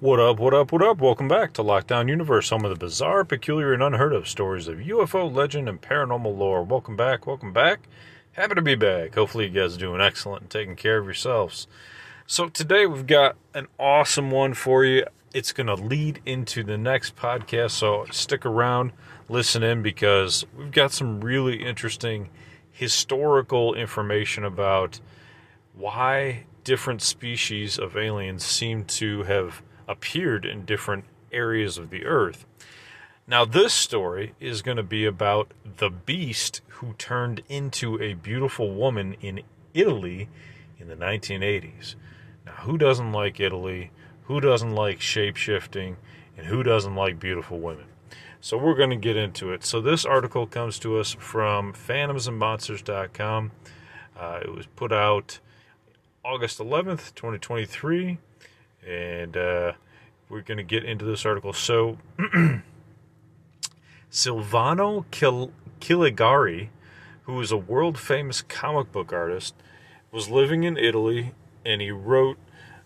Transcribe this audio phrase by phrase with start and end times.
[0.00, 0.98] What up, what up, what up?
[0.98, 4.78] Welcome back to Lockdown Universe, home of the bizarre, peculiar, and unheard of stories of
[4.78, 6.62] UFO legend and paranormal lore.
[6.62, 7.80] Welcome back, welcome back.
[8.32, 9.14] Happy to be back.
[9.14, 11.66] Hopefully, you guys are doing excellent and taking care of yourselves.
[12.26, 15.04] So, today we've got an awesome one for you.
[15.34, 18.92] It's going to lead into the next podcast, so stick around,
[19.28, 22.30] listen in, because we've got some really interesting
[22.72, 24.98] historical information about
[25.74, 29.60] why different species of aliens seem to have
[29.90, 32.46] appeared in different areas of the earth.
[33.26, 38.72] Now, this story is going to be about the beast who turned into a beautiful
[38.72, 39.42] woman in
[39.74, 40.28] Italy
[40.78, 41.96] in the 1980s.
[42.46, 43.90] Now, who doesn't like Italy?
[44.24, 45.96] Who doesn't like shape shifting?
[46.36, 47.86] And who doesn't like beautiful women?
[48.40, 49.64] So, we're going to get into it.
[49.64, 53.50] So, this article comes to us from phantomsandmonsters.com.
[54.18, 55.40] Uh, it was put out
[56.24, 58.18] August 11th, 2023
[58.86, 59.72] and uh,
[60.28, 61.52] we're going to get into this article.
[61.52, 61.98] So,
[64.10, 66.68] Silvano Kil- Kiligari,
[67.22, 69.54] who is a world famous comic book artist,
[70.10, 71.32] was living in Italy
[71.64, 72.38] and he wrote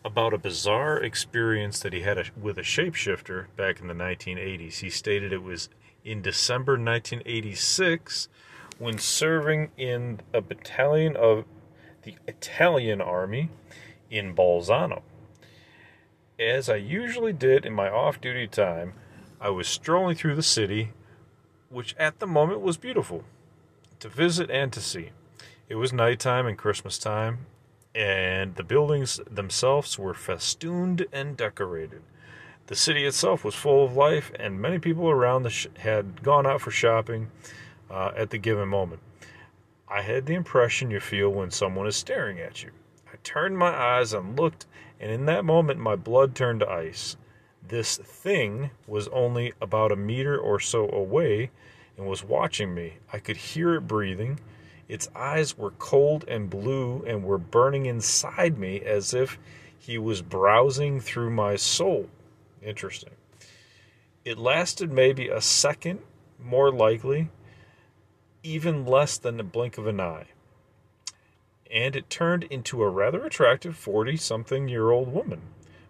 [0.05, 4.81] about a bizarre experience that he had a, with a shapeshifter back in the 1980s.
[4.81, 5.71] He stated it was
[6.05, 8.29] in December 1986
[8.79, 11.45] when serving in a battalion of
[12.03, 13.49] the Italian army
[14.11, 15.03] in Bolzano.
[16.39, 18.95] As I usually did in my off duty time,
[19.41, 20.91] I was strolling through the city,
[21.69, 23.23] which at the moment was beautiful,
[24.01, 25.11] to visit and to see.
[25.69, 27.47] It was nighttime and Christmas time,
[27.95, 32.03] and the buildings themselves were festooned and decorated.
[32.67, 36.61] The city itself was full of life, and many people around sh- had gone out
[36.61, 37.31] for shopping
[37.89, 39.03] uh, at the given moment.
[39.87, 42.73] I had the impression you feel when someone is staring at you.
[43.15, 44.67] I turned my eyes and looked
[44.99, 47.17] and in that moment my blood turned to ice.
[47.63, 51.53] This thing was only about a meter or so away
[51.97, 52.95] and was watching me.
[53.13, 54.41] I could hear it breathing.
[54.89, 59.39] Its eyes were cold and blue and were burning inside me as if
[59.79, 62.11] he was browsing through my soul.
[62.63, 63.15] Interesting.
[64.25, 66.01] It lasted maybe a second,
[66.43, 67.31] more likely,
[68.43, 70.27] even less than the blink of an eye
[71.75, 75.43] and it turned into a rather attractive 40 something year old woman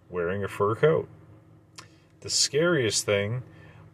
[0.08, 1.08] wearing a fur coat.
[2.20, 3.42] The scariest thing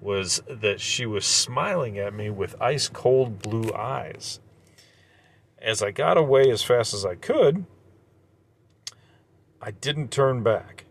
[0.00, 4.38] was that she was smiling at me with ice cold blue eyes.
[5.58, 7.66] As I got away as fast as I could,
[9.60, 10.84] I didn't turn back.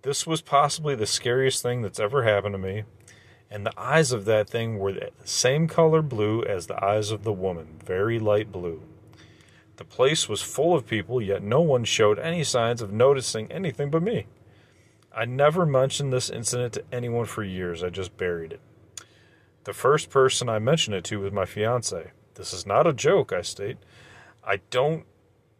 [0.00, 2.84] This was possibly the scariest thing that's ever happened to me,
[3.50, 7.22] and the eyes of that thing were the same color blue as the eyes of
[7.22, 8.82] the woman, very light blue.
[9.82, 13.90] The place was full of people, yet no one showed any signs of noticing anything
[13.90, 14.26] but me.
[15.12, 18.60] I never mentioned this incident to anyone for years, I just buried it.
[19.64, 22.12] The first person I mentioned it to was my fiance.
[22.34, 23.76] This is not a joke, I state.
[24.46, 25.04] I don't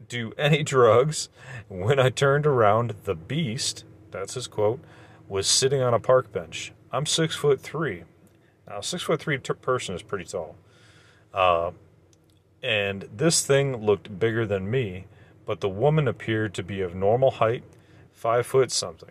[0.08, 1.28] do any drugs.
[1.66, 4.84] When I turned around, the beast, that's his quote,
[5.26, 6.72] was sitting on a park bench.
[6.92, 8.04] I'm six foot three.
[8.68, 10.54] Now, six foot three t- person is pretty tall.
[11.34, 11.72] Uh,
[12.62, 15.06] and this thing looked bigger than me,
[15.44, 17.64] but the woman appeared to be of normal height,
[18.12, 19.10] five foot something.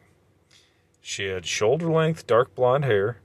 [1.01, 3.17] She had shoulder length dark blonde hair,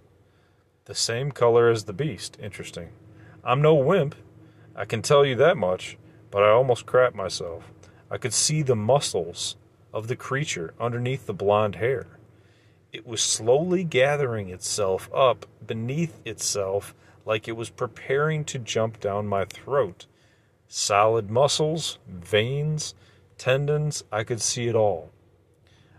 [0.87, 2.37] the same color as the beast.
[2.43, 2.89] Interesting.
[3.45, 4.15] I'm no wimp.
[4.75, 5.97] I can tell you that much,
[6.31, 7.71] but I almost crapped myself.
[8.11, 9.57] I could see the muscles
[9.93, 12.07] of the creature underneath the blonde hair.
[12.93, 16.95] It was slowly gathering itself up beneath itself
[17.25, 20.07] like it was preparing to jump down my throat.
[20.69, 22.95] Solid muscles, veins,
[23.39, 25.11] tendons, I could see it all.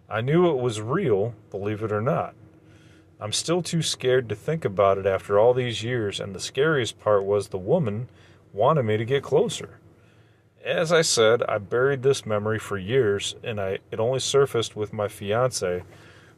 [0.09, 2.35] I knew it was real, believe it or not.
[3.19, 6.99] I'm still too scared to think about it after all these years, and the scariest
[6.99, 8.09] part was the woman
[8.53, 9.79] wanted me to get closer.
[10.63, 14.93] As I said, I buried this memory for years, and I, it only surfaced with
[14.93, 15.83] my fiance,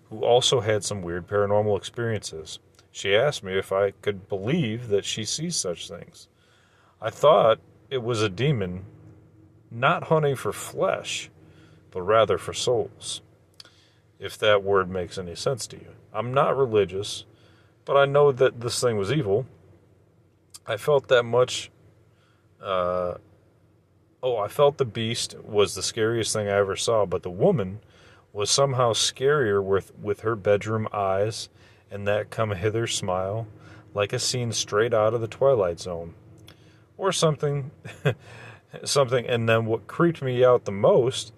[0.10, 2.60] who also had some weird paranormal experiences.
[2.92, 6.28] She asked me if I could believe that she sees such things.
[7.02, 7.60] I thought
[7.90, 8.86] it was a demon
[9.72, 11.30] not hunting for flesh,
[11.92, 13.22] but rather for souls.
[14.20, 15.92] If that word makes any sense to you.
[16.12, 17.26] I'm not religious,
[17.86, 19.46] but I know that this thing was evil.
[20.66, 21.72] I felt that much.
[22.62, 23.16] Uh,
[24.22, 27.80] oh, I felt the beast was the scariest thing I ever saw, but the woman
[28.34, 31.50] was somehow scarier with, with her bedroom eyes
[31.90, 33.48] and that come hither smile,
[33.94, 36.14] like a scene straight out of the Twilight Zone.
[37.00, 37.72] Or something,
[38.84, 41.31] something, and then what creeped me out the most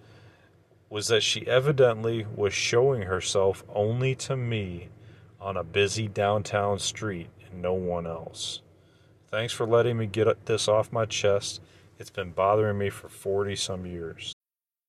[0.89, 4.89] was that she evidently was showing herself only to me
[5.39, 8.61] on a busy downtown street and no one else.
[9.27, 11.61] Thanks for letting me get this off my chest.
[11.99, 14.33] It's been bothering me for 40 some years.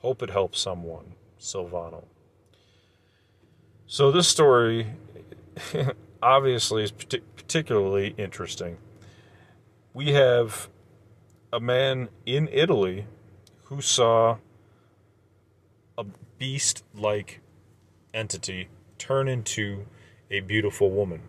[0.00, 1.14] Hope it helps someone.
[1.40, 2.04] Silvano.
[3.86, 4.88] So this story
[6.22, 8.78] obviously is particularly interesting.
[9.94, 10.68] We have
[11.52, 13.06] a man in Italy
[13.64, 14.38] who saw
[15.96, 16.04] a
[16.38, 17.40] beast like
[18.12, 18.68] entity
[18.98, 19.86] turn into
[20.30, 21.22] a beautiful woman.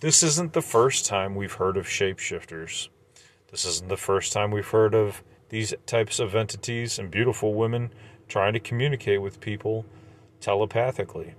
[0.00, 2.88] This isn't the first time we've heard of shapeshifters.
[3.50, 7.90] This isn't the first time we've heard of these types of entities and beautiful women
[8.28, 9.86] trying to communicate with people
[10.40, 11.34] telepathically.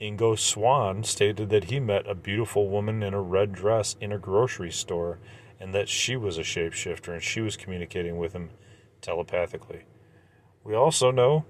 [0.00, 4.18] Ingo Swann stated that he met a beautiful woman in a red dress in a
[4.18, 5.18] grocery store
[5.60, 8.50] and that she was a shapeshifter and she was communicating with him
[9.00, 9.82] telepathically.
[10.64, 11.44] We also know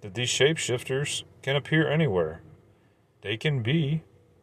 [0.00, 2.42] that these shapeshifters can appear anywhere.
[3.20, 4.02] They can be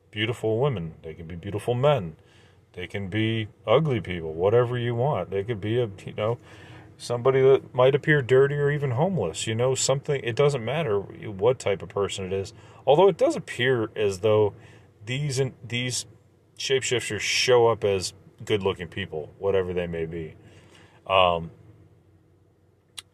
[0.09, 2.15] beautiful women, they can be beautiful men,
[2.73, 5.31] they can be ugly people, whatever you want.
[5.31, 6.37] They could be a you know
[6.97, 9.47] somebody that might appear dirty or even homeless.
[9.47, 10.21] You know something.
[10.23, 12.53] It doesn't matter what type of person it is.
[12.85, 14.53] Although it does appear as though
[15.05, 16.05] these and these
[16.57, 18.13] shapeshifters show up as
[18.43, 20.35] good-looking people, whatever they may be.
[21.07, 21.51] Um,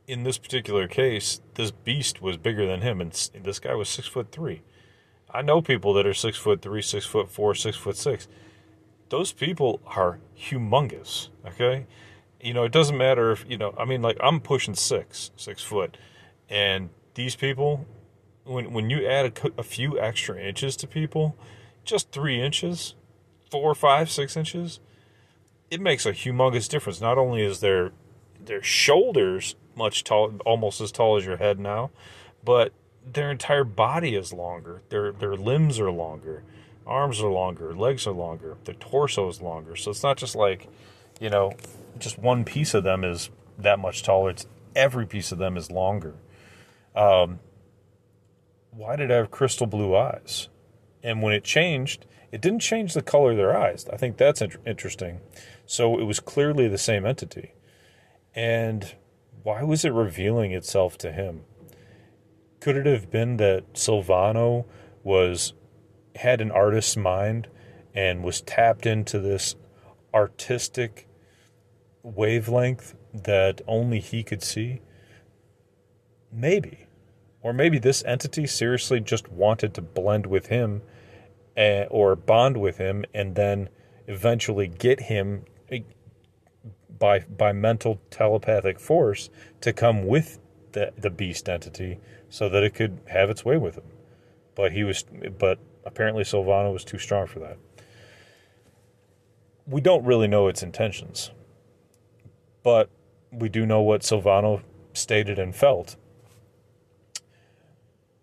[0.07, 3.11] in this particular case, this beast was bigger than him, and
[3.43, 4.61] this guy was six foot three.
[5.31, 8.27] I know people that are six foot three, six foot four, six foot six
[9.09, 11.29] those people are humongous.
[11.45, 11.85] Okay,
[12.41, 13.73] you know it doesn't matter if you know.
[13.77, 15.97] I mean, like I'm pushing six, six foot,
[16.49, 17.85] and these people,
[18.43, 21.35] when when you add a, a few extra inches to people,
[21.83, 22.95] just three inches,
[23.49, 24.79] four, five, six inches,
[25.69, 27.01] it makes a humongous difference.
[27.01, 27.91] Not only is their
[28.43, 31.91] their shoulders much tall, almost as tall as your head now,
[32.43, 32.73] but
[33.05, 34.81] their entire body is longer.
[34.89, 36.43] Their their limbs are longer
[36.85, 39.75] arms are longer, legs are longer, their torso is longer.
[39.75, 40.67] So it's not just like,
[41.19, 41.53] you know,
[41.97, 44.31] just one piece of them is that much taller.
[44.31, 46.15] It's every piece of them is longer.
[46.95, 47.39] Um,
[48.71, 50.49] why did I have crystal blue eyes?
[51.01, 53.85] And when it changed, it didn't change the color of their eyes.
[53.91, 55.21] I think that's interesting.
[55.65, 57.53] So it was clearly the same entity.
[58.33, 58.95] And
[59.43, 61.43] why was it revealing itself to him?
[62.59, 64.65] Could it have been that Silvano
[65.03, 65.53] was
[66.15, 67.47] had an artist's mind
[67.93, 69.55] and was tapped into this
[70.13, 71.07] artistic
[72.03, 74.81] wavelength that only he could see?
[76.31, 76.87] Maybe.
[77.41, 80.81] Or maybe this entity seriously just wanted to blend with him
[81.57, 83.69] uh, or bond with him and then
[84.07, 85.79] eventually get him eh,
[86.97, 89.29] by by mental telepathic force
[89.61, 90.39] to come with
[90.71, 93.91] the the beast entity so that it could have its way with him.
[94.55, 95.03] But he was
[95.37, 97.57] but Apparently, Silvano was too strong for that.
[99.67, 101.31] We don't really know its intentions.
[102.65, 102.89] but
[103.31, 105.97] we do know what Silvano stated and felt.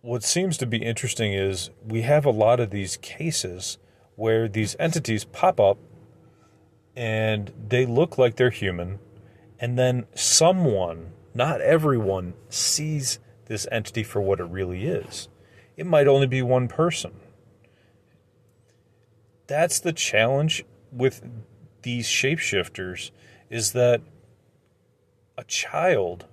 [0.01, 3.79] What seems to be interesting is we have a lot of these cases
[4.17, 5.79] where these entities pop up
[6.97, 8.99] and they look like they're human,
[9.61, 15.29] and then someone, not everyone, sees this entity for what it really is.
[15.77, 17.13] It might only be one person.
[19.53, 21.23] That's the challenge with
[21.83, 23.11] these shapeshifters
[23.51, 24.01] is that
[25.37, 26.25] a child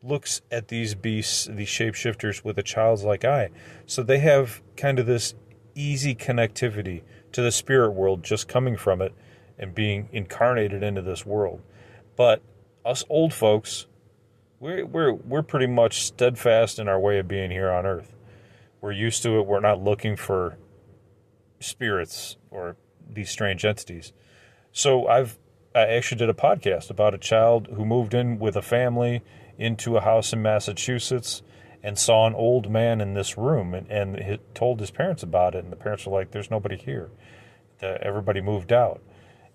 [0.00, 3.50] looks at these beasts, these shapeshifters, with a child's like eye.
[3.84, 5.34] So they have kind of this
[5.74, 9.12] easy connectivity to the spirit world just coming from it
[9.58, 11.62] and being incarnated into this world.
[12.14, 12.42] But
[12.84, 13.88] us old folks,
[14.60, 18.14] we're we're we're pretty much steadfast in our way of being here on earth.
[18.80, 19.46] We're used to it.
[19.46, 20.58] We're not looking for
[21.60, 22.76] spirits or
[23.08, 24.12] these strange entities.
[24.72, 25.38] So I've
[25.74, 29.22] I actually did a podcast about a child who moved in with a family
[29.58, 31.42] into a house in Massachusetts
[31.82, 35.64] and saw an old man in this room and, and told his parents about it.
[35.64, 37.10] And the parents were like, There's nobody here.
[37.78, 39.02] The, everybody moved out.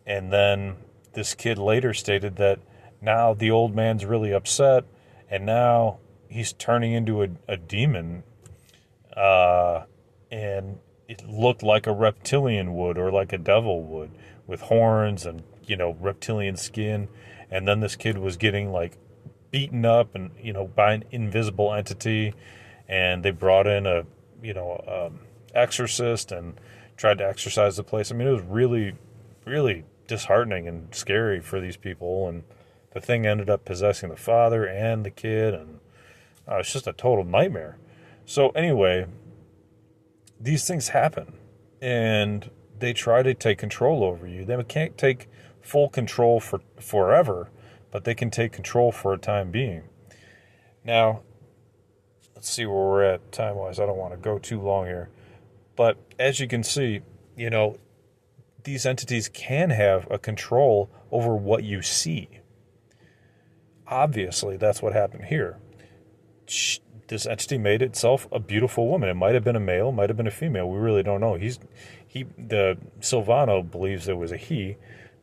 [0.05, 0.75] And then
[1.13, 2.59] this kid later stated that
[3.01, 4.85] now the old man's really upset
[5.29, 8.23] and now he's turning into a, a demon.
[9.15, 9.85] Uh,
[10.31, 10.77] and
[11.11, 14.11] it looked like a reptilian would or like a devil would
[14.47, 17.09] with horns and, you know, reptilian skin.
[17.49, 18.97] And then this kid was getting like
[19.51, 22.33] beaten up and, you know, by an invisible entity.
[22.87, 24.05] And they brought in a,
[24.41, 25.19] you know, um,
[25.53, 26.53] exorcist and
[26.95, 28.09] tried to exorcise the place.
[28.09, 28.93] I mean, it was really,
[29.45, 32.29] really disheartening and scary for these people.
[32.29, 32.43] And
[32.93, 35.79] the thing ended up possessing the father and the kid, and
[36.49, 37.77] uh, it's just a total nightmare.
[38.25, 39.07] So anyway,
[40.41, 41.33] these things happen,
[41.81, 44.43] and they try to take control over you.
[44.43, 45.29] They can't take
[45.61, 47.49] full control for forever,
[47.91, 49.83] but they can take control for a time being.
[50.83, 51.21] Now,
[52.35, 53.79] let's see where we're at time wise.
[53.79, 55.09] I don't want to go too long here.
[55.75, 57.01] But as you can see,
[57.35, 57.77] you know,
[58.63, 62.29] these entities can have a control over what you see.
[63.87, 65.57] Obviously, that's what happened here.
[67.11, 69.09] This entity made itself a beautiful woman.
[69.09, 70.69] It might have been a male, might have been a female.
[70.69, 71.33] We really don't know.
[71.33, 71.59] He's
[72.07, 74.77] he the Silvano believes it was a he,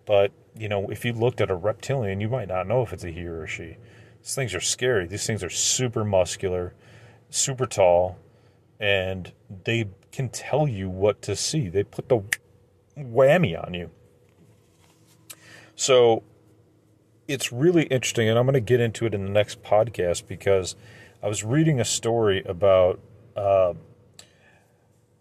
[0.05, 3.05] but you know, if you looked at a reptilian, you might not know if it's
[3.05, 3.79] a he or a she.
[4.21, 5.07] These things are scary.
[5.07, 6.75] These things are super muscular,
[7.31, 8.19] super tall,
[8.79, 9.33] and
[9.65, 11.71] they can tell you what to see.
[11.71, 12.21] They put the
[12.99, 13.91] whammy on you.
[15.75, 16.23] So
[17.29, 20.75] it's really interesting, and I'm going to get into it in the next podcast because
[21.23, 22.99] I was reading a story about
[23.37, 23.75] uh,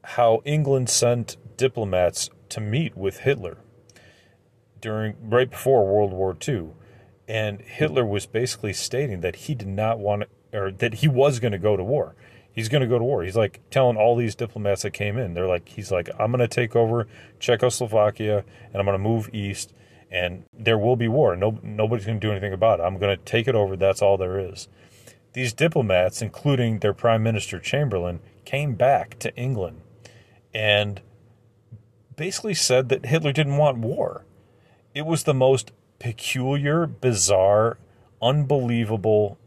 [0.04, 3.58] how England sent diplomats to meet with Hitler
[4.80, 6.70] during right before World War II,
[7.28, 10.24] and Hitler was basically stating that he did not want
[10.54, 12.16] or that he was going to go to war
[12.58, 13.24] he's going to go to war.
[13.24, 16.40] He's like telling all these diplomats that came in, they're like, he's like, I'm going
[16.40, 17.08] to take over
[17.40, 19.76] Czechoslovakia and I'm going to move east
[20.12, 21.36] and there will be war.
[21.36, 22.84] No, nobody's going to do anything about it.
[22.84, 23.76] I'm going to take it over.
[23.76, 24.68] That's all there is.
[25.34, 29.82] These diplomats, including their prime minister Chamberlain, came back to England
[30.54, 31.02] and
[32.16, 34.26] basically said that Hitler didn't want war.
[34.96, 37.78] It was the most peculiar, bizarre,
[38.22, 39.38] unbelievable,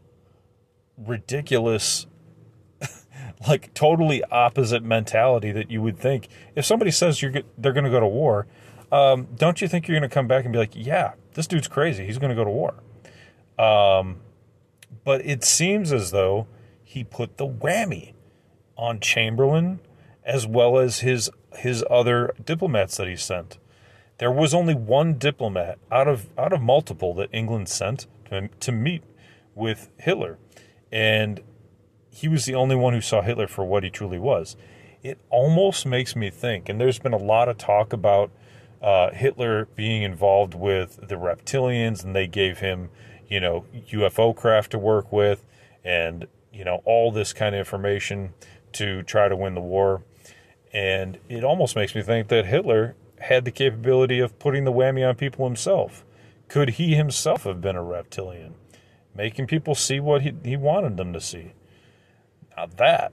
[0.96, 2.06] ridiculous
[3.48, 7.90] like totally opposite mentality that you would think if somebody says you're they're going to
[7.90, 8.46] go to war
[8.92, 11.68] um, don't you think you're going to come back and be like yeah this dude's
[11.68, 12.06] crazy.
[12.06, 12.74] He's going to go to war.
[13.58, 14.20] Um,
[15.04, 16.46] but it seems as though
[16.82, 18.14] he put the whammy
[18.76, 19.80] on chamberlain
[20.24, 23.58] as well as his his other diplomats that he sent.
[24.18, 28.72] There was only one diplomat out of out of multiple that england sent to, to
[28.72, 29.02] meet
[29.54, 30.38] with hitler.
[30.92, 31.40] And
[32.10, 34.56] he was the only one who saw Hitler for what he truly was.
[35.02, 38.30] It almost makes me think, and there's been a lot of talk about
[38.82, 42.90] uh, Hitler being involved with the reptilians, and they gave him,
[43.28, 45.44] you know, UFO craft to work with,
[45.84, 48.32] and you know all this kind of information
[48.72, 50.02] to try to win the war.
[50.72, 55.06] And it almost makes me think that Hitler had the capability of putting the whammy
[55.06, 56.04] on people himself.
[56.48, 58.54] Could he himself have been a reptilian,
[59.14, 61.52] making people see what he, he wanted them to see?
[62.56, 63.12] Now that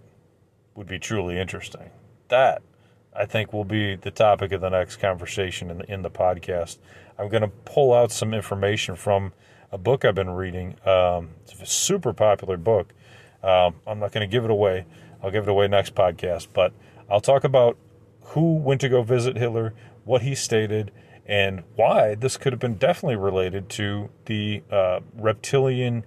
[0.76, 1.90] would be truly interesting.
[2.30, 2.62] That
[3.18, 6.78] I think will be the topic of the next conversation in the, in the podcast.
[7.18, 9.34] I'm going to pull out some information from
[9.72, 10.76] a book I've been reading.
[10.86, 12.94] Um, it's a super popular book.
[13.42, 14.86] Um, I'm not going to give it away.
[15.22, 16.74] I'll give it away next podcast, but
[17.10, 17.78] I'll talk about
[18.22, 19.74] who went to go visit Hitler,
[20.06, 20.92] what he stated,
[21.26, 26.06] and why this could have been definitely related to the uh, reptilian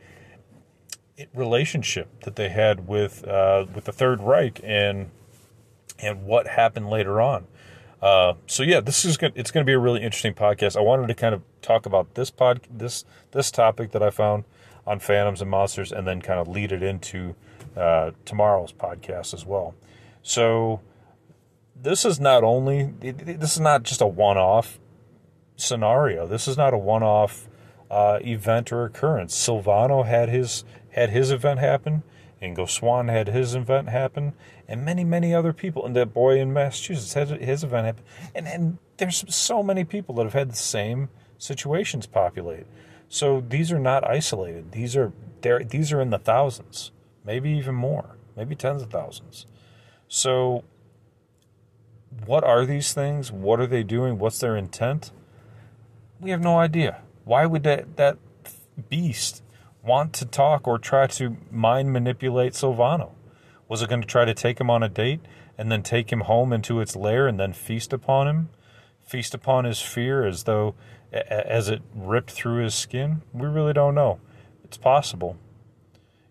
[1.34, 5.10] relationship that they had with uh, with the Third Reich and
[6.02, 7.46] and what happened later on.
[8.02, 10.76] Uh, so yeah, this is gonna, it's going to be a really interesting podcast.
[10.76, 14.44] I wanted to kind of talk about this pod this this topic that I found
[14.86, 17.34] on phantoms and monsters, and then kind of lead it into
[17.76, 19.74] uh, tomorrow's podcast as well.
[20.22, 20.80] So
[21.76, 24.78] this is not only this is not just a one-off
[25.56, 26.26] scenario.
[26.26, 27.48] This is not a one-off
[27.90, 29.34] uh, event or occurrence.
[29.34, 32.02] Silvano had his had his event happen.
[32.42, 34.32] Ingo Swann had his event happen,
[34.66, 35.84] and many, many other people.
[35.84, 38.04] And that boy in Massachusetts had his event happen.
[38.34, 42.66] And, and there's so many people that have had the same situations populate.
[43.08, 44.72] So these are not isolated.
[44.72, 45.62] These are there.
[45.64, 46.92] these are in the thousands,
[47.24, 49.46] maybe even more, maybe tens of thousands.
[50.08, 50.64] So
[52.24, 53.30] what are these things?
[53.30, 54.18] What are they doing?
[54.18, 55.12] What's their intent?
[56.20, 57.02] We have no idea.
[57.24, 58.18] Why would that that
[58.88, 59.42] beast
[59.82, 63.12] want to talk or try to mind manipulate Silvano?
[63.68, 65.20] Was it going to try to take him on a date
[65.56, 68.48] and then take him home into its lair and then feast upon him?
[69.06, 70.74] Feast upon his fear as though
[71.12, 73.22] as it ripped through his skin?
[73.32, 74.20] We really don't know.
[74.64, 75.36] It's possible.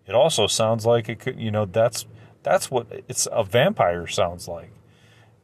[0.06, 2.06] It also sounds like it could, you know, that's
[2.42, 4.72] that's what it's a vampire sounds like.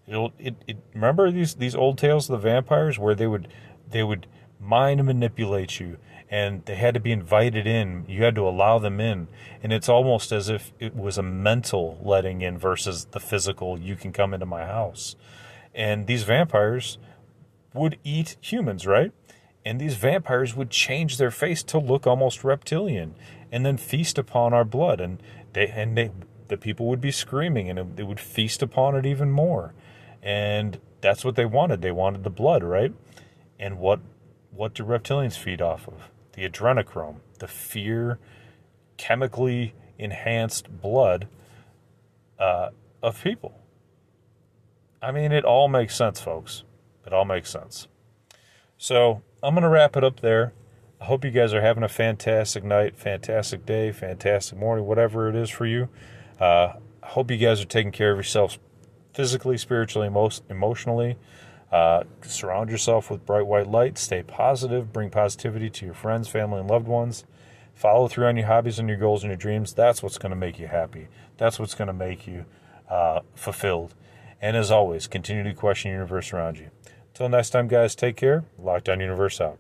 [0.07, 3.49] It'll, it, it remember these these old tales of the vampires where they would
[3.89, 4.27] they would
[4.61, 5.99] mind manipulate you
[6.29, 8.05] and they had to be invited in.
[8.09, 9.29] You had to allow them in.
[9.63, 13.97] And it's almost as if it was a mental letting in versus the physical, you
[13.97, 15.15] can come into my house.
[15.75, 16.99] And these vampires
[17.75, 19.13] would eat humans, right?
[19.65, 23.15] And these vampires would change their face to look almost reptilian
[23.53, 25.01] and then feast upon our blood.
[25.01, 26.11] And they, and they,
[26.49, 29.75] the people would be screaming and they would feast upon it even more.
[30.23, 31.83] And that's what they wanted.
[31.83, 32.93] They wanted the blood, right?
[33.59, 34.01] And what
[34.51, 36.11] what do reptilians feed off of?
[36.37, 38.19] The adrenochrome, the fear
[38.97, 41.27] chemically enhanced blood
[42.39, 42.69] uh,
[43.03, 43.59] of people.
[45.03, 46.63] I mean, it all makes sense, folks.
[47.07, 47.89] It all makes sense.
[48.79, 50.53] So I'm going to wrap it up there.
[51.01, 55.37] I hope you guys are having a fantastic night, fantastic day, fantastic morning, whatever it
[55.37, 55.89] is for you.
[56.41, 58.59] Uh, I hope you guys are taking care of yourselves
[59.15, 61.17] physically, spiritually, most emotionally.
[61.73, 63.99] Uh, surround yourself with bright white light.
[63.99, 64.93] Stay positive.
[64.93, 67.25] Bring positivity to your friends, family, and loved ones.
[67.75, 69.75] Follow through on your hobbies and your goals and your dreams.
[69.75, 71.09] That's what's going to make you happy.
[71.37, 72.47] That's what's going to make you
[72.89, 73.95] uh, fulfilled.
[74.41, 76.71] And as always, continue to question the universe around you.
[77.13, 78.45] Until next time, guys, take care.
[78.63, 79.59] Lockdown Universe out.